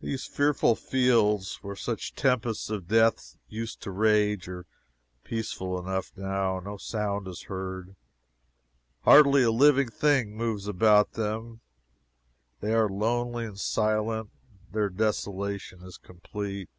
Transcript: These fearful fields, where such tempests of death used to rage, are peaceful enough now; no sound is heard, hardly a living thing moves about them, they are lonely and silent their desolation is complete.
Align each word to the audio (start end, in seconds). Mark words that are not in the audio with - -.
These 0.00 0.24
fearful 0.28 0.76
fields, 0.76 1.56
where 1.62 1.74
such 1.74 2.14
tempests 2.14 2.70
of 2.70 2.86
death 2.86 3.36
used 3.48 3.80
to 3.82 3.90
rage, 3.90 4.46
are 4.46 4.66
peaceful 5.24 5.80
enough 5.80 6.12
now; 6.14 6.60
no 6.60 6.76
sound 6.76 7.26
is 7.26 7.42
heard, 7.50 7.96
hardly 9.00 9.42
a 9.42 9.50
living 9.50 9.88
thing 9.90 10.36
moves 10.36 10.68
about 10.68 11.14
them, 11.14 11.60
they 12.60 12.72
are 12.72 12.88
lonely 12.88 13.44
and 13.44 13.58
silent 13.58 14.30
their 14.70 14.88
desolation 14.88 15.82
is 15.82 15.96
complete. 15.96 16.70